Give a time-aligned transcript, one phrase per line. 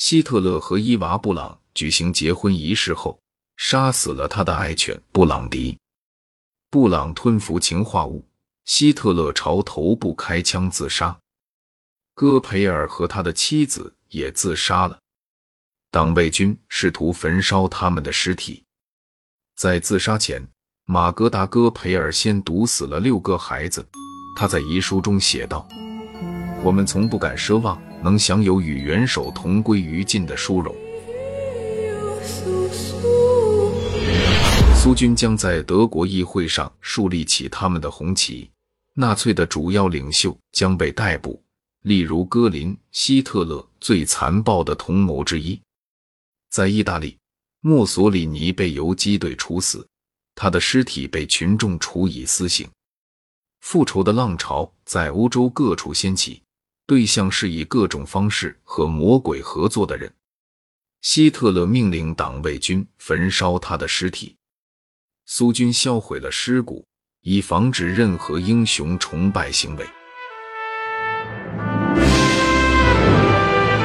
[0.00, 3.20] 希特勒和伊娃·布朗举行结婚仪式后，
[3.58, 5.78] 杀死了他的爱犬布朗迪。
[6.70, 8.26] 布朗吞服氰化物，
[8.64, 11.14] 希特勒朝头部开枪自杀。
[12.14, 14.98] 戈培尔和他的妻子也自杀了。
[15.90, 18.64] 党卫军试图焚烧他们的尸体。
[19.54, 20.42] 在自杀前，
[20.86, 23.86] 马格达·戈培尔先毒死了六个孩子。
[24.34, 25.68] 他在遗书中写道
[26.64, 30.74] ：“我们从不敢奢望。”能享有与元首同归于尽的殊荣。
[34.74, 38.50] 苏军将在德国议会上树立起他们的红旗，
[38.94, 41.42] 纳粹的主要领袖将被逮捕，
[41.82, 45.60] 例如戈林、希特勒最残暴的同谋之一。
[46.48, 47.18] 在意大利，
[47.60, 49.86] 墨索里尼被游击队处死，
[50.34, 52.66] 他的尸体被群众处以私刑。
[53.60, 56.40] 复仇的浪潮在欧洲各处掀起。
[56.90, 60.12] 对象是以各种方式和魔鬼合作的人。
[61.02, 64.34] 希特勒命令党卫军焚烧他的尸体，
[65.24, 66.84] 苏军销毁了尸骨，
[67.20, 69.86] 以防止任何英雄崇拜行为。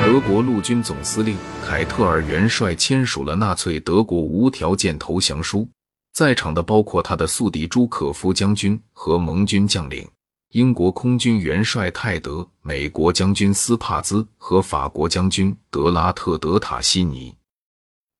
[0.03, 5.69] 德国陆军总司令凯特尔元帅签署了纳粹德国无条件投降书，
[6.11, 10.09] 在场的包括他的宿敌朱可夫将军和盟军将领。
[10.55, 17.35] 英国空军元帅泰德、美国将军斯帕兹和法国将军德拉特德塔西尼，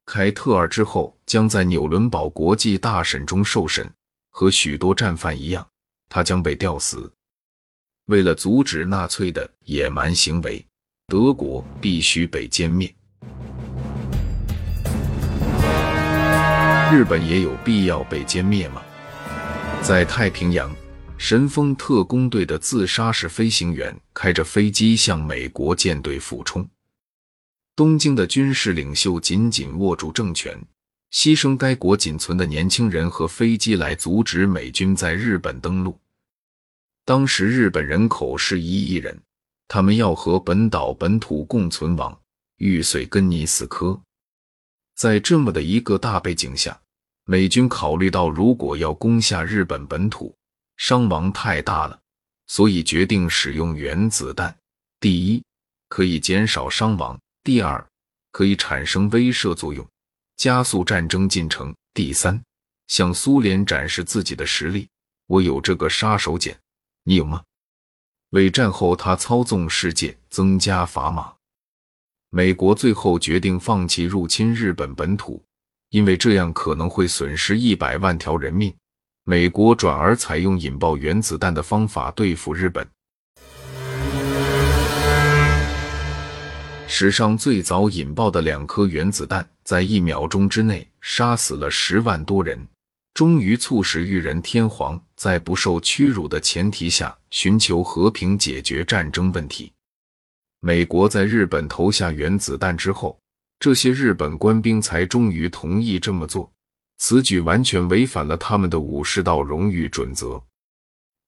[0.06, 3.90] 凯特尔之后将在纽伦堡国际大审中受审，
[4.32, 5.66] 和许多战犯一样，
[6.10, 7.10] 他将被吊死。
[8.08, 10.62] 为了阻止纳粹的野蛮行为，
[11.08, 12.94] 德国必须被歼灭。
[16.92, 18.82] 日本也有必要被歼灭吗？
[19.82, 20.70] 在太平洋。
[21.18, 26.68] 神风特工队的自杀式飞行员开着飞机向美国舰队俯冲，
[27.76, 30.62] 东京的军事领袖紧紧握住政权，
[31.12, 35.98] 牺牲该国仅存的年轻人和飞机来阻止美军在日本登陆。
[37.06, 39.20] 当时日本人口是一亿人，
[39.68, 42.20] 他们要和本岛本土共存亡，
[42.58, 44.00] 玉碎根尼死磕。
[44.96, 46.80] 在这么的一个大背景下，
[47.24, 50.36] 美军考虑到如果要攻下日本本土，
[50.78, 52.00] 伤亡太大了，
[52.48, 54.56] 所以决定使用原子弹。
[55.00, 55.44] 第一，
[55.90, 57.86] 可以减少伤亡；第二，
[58.32, 59.88] 可以产生威慑作用，
[60.36, 62.42] 加速战争进程；第三，
[62.88, 64.88] 向苏联展示自己的实力。
[65.28, 66.56] 我有这个杀手锏，
[67.04, 67.44] 你有吗？
[68.32, 71.34] 为战后他操纵世界增加砝码。
[72.30, 75.42] 美国最后决定放弃入侵日本本土，
[75.90, 78.76] 因为这样可能会损失一百万条人命。
[79.28, 82.88] 美国转而采用引爆原子弹的方法对付日本。
[86.88, 92.68] 史上最早引爆的两颗原子弹，在一秒钟之内杀死了十万多人，
[93.16, 99.74] 终于促使裕仁天皇在不受屈辱的前提下寻求和平解决战争问题。
[100.60, 103.18] 美国在日本投下原子弹之后，
[103.60, 106.52] 这些日本官兵才终于同意这么做。
[106.98, 110.42] 此举完全违反了他们的武士道荣誉准则。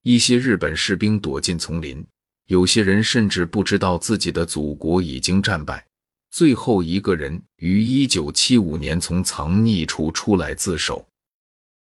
[0.04, 2.06] 一些日本士兵躲进丛林，
[2.46, 5.86] 有些人甚至不知道自己的祖国已经战败。
[6.32, 11.06] 最后一个人于1975年从藏匿处出来自首。